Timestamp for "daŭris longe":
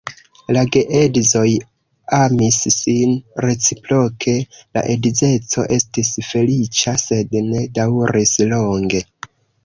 7.77-9.03